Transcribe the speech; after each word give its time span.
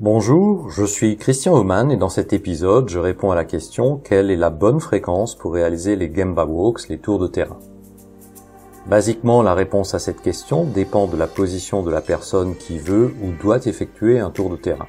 Bonjour, 0.00 0.70
je 0.70 0.84
suis 0.84 1.16
Christian 1.16 1.54
Oman 1.54 1.92
et 1.92 1.96
dans 1.96 2.08
cet 2.08 2.32
épisode, 2.32 2.88
je 2.88 2.98
réponds 2.98 3.30
à 3.30 3.36
la 3.36 3.44
question 3.44 3.96
quelle 3.96 4.32
est 4.32 4.36
la 4.36 4.50
bonne 4.50 4.80
fréquence 4.80 5.36
pour 5.36 5.54
réaliser 5.54 5.94
les 5.94 6.12
Gemba 6.12 6.44
Walks, 6.46 6.88
les 6.88 6.98
tours 6.98 7.20
de 7.20 7.28
terrain? 7.28 7.60
Basiquement, 8.86 9.40
la 9.40 9.54
réponse 9.54 9.94
à 9.94 10.00
cette 10.00 10.20
question 10.20 10.64
dépend 10.64 11.06
de 11.06 11.16
la 11.16 11.28
position 11.28 11.84
de 11.84 11.92
la 11.92 12.00
personne 12.00 12.56
qui 12.56 12.76
veut 12.76 13.14
ou 13.22 13.30
doit 13.40 13.64
effectuer 13.66 14.18
un 14.18 14.30
tour 14.30 14.50
de 14.50 14.56
terrain. 14.56 14.88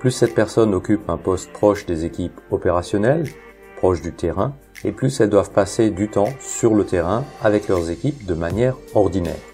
Plus 0.00 0.10
cette 0.10 0.34
personne 0.34 0.74
occupe 0.74 1.08
un 1.08 1.16
poste 1.16 1.52
proche 1.52 1.86
des 1.86 2.04
équipes 2.04 2.40
opérationnelles, 2.50 3.28
proche 3.76 4.02
du 4.02 4.12
terrain, 4.12 4.52
et 4.84 4.90
plus 4.90 5.20
elles 5.20 5.30
doivent 5.30 5.52
passer 5.52 5.90
du 5.90 6.08
temps 6.08 6.34
sur 6.40 6.74
le 6.74 6.84
terrain 6.84 7.22
avec 7.40 7.68
leurs 7.68 7.88
équipes 7.88 8.26
de 8.26 8.34
manière 8.34 8.74
ordinaire. 8.96 9.53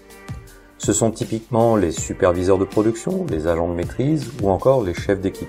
Ce 0.83 0.93
sont 0.93 1.11
typiquement 1.11 1.75
les 1.75 1.91
superviseurs 1.91 2.57
de 2.57 2.65
production, 2.65 3.27
les 3.29 3.45
agents 3.45 3.67
de 3.67 3.75
maîtrise 3.75 4.31
ou 4.41 4.49
encore 4.49 4.83
les 4.83 4.95
chefs 4.95 5.21
d'équipe. 5.21 5.47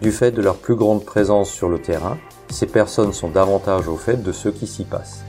Du 0.00 0.10
fait 0.10 0.32
de 0.32 0.42
leur 0.42 0.56
plus 0.56 0.74
grande 0.74 1.04
présence 1.04 1.48
sur 1.48 1.68
le 1.68 1.78
terrain, 1.78 2.18
ces 2.50 2.66
personnes 2.66 3.12
sont 3.12 3.28
davantage 3.28 3.86
au 3.86 3.96
fait 3.96 4.20
de 4.20 4.32
ce 4.32 4.48
qui 4.48 4.66
s'y 4.66 4.82
passe. 4.82 5.22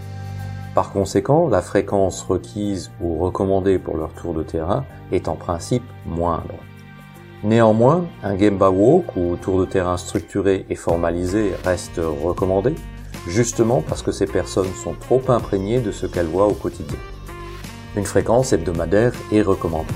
Par 0.73 0.91
conséquent, 0.91 1.48
la 1.50 1.62
fréquence 1.62 2.23
requise 2.23 2.90
ou 3.00 3.20
recommandée 3.20 3.78
pour 3.78 3.95
leur 3.95 4.12
tour 4.14 4.34
de 4.34 4.41
terrain 4.41 4.86
est 5.12 5.28
en 5.28 5.36
principe 5.36 5.84
moindre. 6.08 6.55
Néanmoins, 7.44 8.08
un 8.23 8.36
Gemba 8.36 8.72
Walk 8.72 9.16
ou 9.16 9.36
tour 9.36 9.59
de 9.59 9.66
terrain 9.66 9.98
structuré 9.98 10.66
et 10.72 10.76
formalisé 10.76 11.52
reste 11.64 12.02
recommandé, 12.23 12.73
justement 13.28 13.84
parce 13.88 14.02
que 14.02 14.12
ces 14.12 14.26
personnes 14.26 14.73
sont 14.84 14.95
trop 15.00 15.22
imprégnées 15.28 15.80
de 15.80 15.92
ce 15.92 16.08
qu'elles 16.08 16.26
voient 16.26 16.48
au 16.48 16.53
quotidien. 16.53 16.98
Une 17.95 18.05
fréquence 18.05 18.53
hebdomadaire 18.53 19.13
est 19.31 19.43
recommandée. 19.43 19.93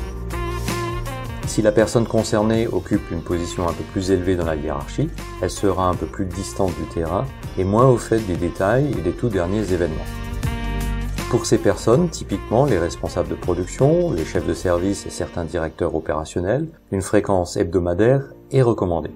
Si 1.48 1.64
la 1.64 1.72
personne 1.72 2.06
concernée 2.06 2.68
occupe 2.68 3.10
une 3.10 3.22
position 3.22 3.68
un 3.68 3.74
peu 3.74 3.84
plus 3.92 4.12
élevée 4.12 4.36
dans 4.36 4.46
la 4.46 4.56
hiérarchie, 4.56 5.10
elle 5.42 5.50
sera 5.50 5.90
un 5.90 5.96
peu 5.96 6.06
plus 6.06 6.26
distante 6.26 6.76
du 6.76 6.86
terrain 6.94 7.26
et 7.58 7.64
moins 7.64 7.88
au 7.88 7.98
fait 7.98 8.20
des 8.20 8.36
détails 8.36 8.92
et 8.92 9.02
des 9.02 9.14
tout 9.14 9.30
derniers 9.30 9.74
événements. 9.74 9.96
Pour 11.32 11.48
ces 11.48 11.58
personnes, 11.58 12.10
typiquement 12.10 12.66
les 12.66 12.78
responsables 12.78 13.30
de 13.30 13.36
production, 13.36 14.12
les 14.14 14.26
chefs 14.26 14.46
de 14.46 14.54
service 14.54 15.08
et 15.08 15.10
certains 15.10 15.46
directeurs 15.46 15.96
opérationnels, 15.96 16.68
une 16.92 17.02
fréquence 17.02 17.58
hebdomadaire 17.58 18.32
est 18.52 18.62
recommandée. 18.62 19.12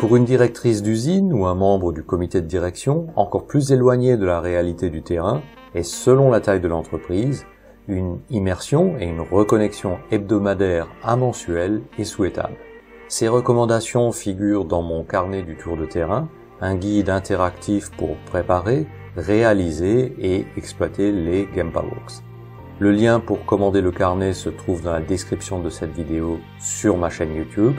Pour 0.00 0.16
une 0.16 0.24
directrice 0.24 0.82
d'usine 0.82 1.32
ou 1.32 1.44
un 1.44 1.54
membre 1.54 1.92
du 1.92 2.02
comité 2.02 2.40
de 2.40 2.46
direction, 2.46 3.08
encore 3.16 3.46
plus 3.46 3.70
éloigné 3.70 4.16
de 4.16 4.24
la 4.24 4.40
réalité 4.40 4.88
du 4.88 5.02
terrain, 5.02 5.42
et 5.74 5.82
selon 5.82 6.30
la 6.30 6.40
taille 6.40 6.60
de 6.60 6.68
l'entreprise, 6.68 7.46
une 7.88 8.20
immersion 8.30 8.96
et 8.98 9.04
une 9.04 9.20
reconnexion 9.20 9.98
hebdomadaire 10.10 10.88
à 11.02 11.16
mensuelle 11.16 11.82
est 11.98 12.04
souhaitable. 12.04 12.56
Ces 13.08 13.28
recommandations 13.28 14.12
figurent 14.12 14.64
dans 14.64 14.82
mon 14.82 15.04
carnet 15.04 15.42
du 15.42 15.56
tour 15.56 15.76
de 15.76 15.84
terrain, 15.84 16.28
un 16.60 16.76
guide 16.76 17.10
interactif 17.10 17.90
pour 17.90 18.16
préparer, 18.30 18.86
réaliser 19.16 20.14
et 20.18 20.46
exploiter 20.56 21.12
les 21.12 21.48
Gemba 21.54 21.80
Walks. 21.80 22.22
Le 22.78 22.90
lien 22.90 23.20
pour 23.20 23.44
commander 23.44 23.80
le 23.80 23.92
carnet 23.92 24.32
se 24.32 24.48
trouve 24.48 24.82
dans 24.82 24.92
la 24.92 25.00
description 25.00 25.60
de 25.60 25.70
cette 25.70 25.92
vidéo 25.92 26.38
sur 26.58 26.96
ma 26.96 27.10
chaîne 27.10 27.34
YouTube. 27.34 27.76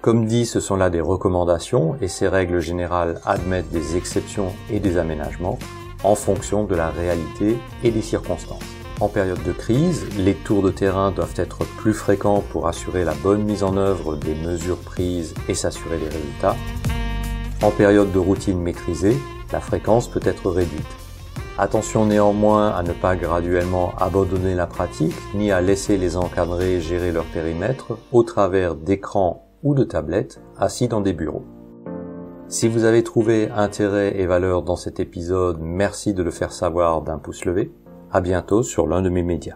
Comme 0.00 0.26
dit, 0.26 0.46
ce 0.46 0.60
sont 0.60 0.76
là 0.76 0.90
des 0.90 1.00
recommandations 1.00 1.96
et 2.00 2.08
ces 2.08 2.28
règles 2.28 2.60
générales 2.60 3.20
admettent 3.24 3.70
des 3.70 3.96
exceptions 3.96 4.52
et 4.70 4.80
des 4.80 4.96
aménagements 4.98 5.58
en 6.04 6.14
fonction 6.14 6.64
de 6.64 6.74
la 6.74 6.90
réalité 6.90 7.58
et 7.84 7.90
des 7.90 8.02
circonstances. 8.02 8.62
En 9.00 9.08
période 9.08 9.42
de 9.44 9.52
crise, 9.52 10.06
les 10.18 10.34
tours 10.34 10.62
de 10.62 10.70
terrain 10.70 11.10
doivent 11.10 11.34
être 11.36 11.64
plus 11.78 11.94
fréquents 11.94 12.42
pour 12.52 12.68
assurer 12.68 13.02
la 13.02 13.14
bonne 13.14 13.42
mise 13.42 13.62
en 13.62 13.78
œuvre 13.78 14.16
des 14.16 14.34
mesures 14.34 14.76
prises 14.76 15.32
et 15.48 15.54
s'assurer 15.54 15.98
les 15.98 16.08
résultats. 16.08 16.56
En 17.62 17.70
période 17.70 18.12
de 18.12 18.18
routine 18.18 18.60
maîtrisée, 18.60 19.16
la 19.52 19.60
fréquence 19.60 20.08
peut 20.08 20.20
être 20.22 20.50
réduite. 20.50 20.86
Attention 21.58 22.06
néanmoins 22.06 22.70
à 22.70 22.82
ne 22.82 22.92
pas 22.92 23.16
graduellement 23.16 23.92
abandonner 23.98 24.54
la 24.54 24.66
pratique, 24.66 25.16
ni 25.34 25.50
à 25.50 25.60
laisser 25.60 25.96
les 25.98 26.16
encadrés 26.16 26.80
gérer 26.80 27.12
leur 27.12 27.24
périmètre 27.24 27.98
au 28.12 28.22
travers 28.22 28.74
d'écrans 28.74 29.46
ou 29.62 29.74
de 29.74 29.84
tablettes 29.84 30.40
assis 30.58 30.88
dans 30.88 31.00
des 31.00 31.12
bureaux. 31.12 31.44
Si 32.50 32.66
vous 32.66 32.82
avez 32.82 33.04
trouvé 33.04 33.48
intérêt 33.48 34.18
et 34.18 34.26
valeur 34.26 34.64
dans 34.64 34.74
cet 34.74 34.98
épisode, 34.98 35.60
merci 35.60 36.14
de 36.14 36.24
le 36.24 36.32
faire 36.32 36.50
savoir 36.50 37.00
d'un 37.02 37.16
pouce 37.16 37.44
levé. 37.44 37.70
À 38.10 38.20
bientôt 38.20 38.64
sur 38.64 38.88
l'un 38.88 39.02
de 39.02 39.08
mes 39.08 39.22
médias. 39.22 39.54